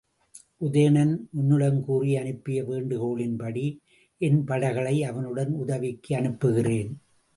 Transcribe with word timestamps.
உதயணன் 0.57 1.11
உன்னிடம் 1.31 1.77
கூறி 1.81 2.15
அனுப்பிய 2.17 2.63
வேண்டுகோளின்படியே 2.63 3.71
என் 4.21 4.41
படைகளை 4.43 4.95
அவனுடன் 5.03 5.53
உதவிக்கு 5.55 6.15
அனுப்புகிறேன். 6.15 6.91